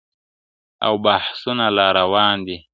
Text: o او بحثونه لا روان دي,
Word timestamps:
o 0.03 0.03
او 0.85 0.93
بحثونه 1.05 1.65
لا 1.77 1.87
روان 1.99 2.37
دي, 2.47 2.57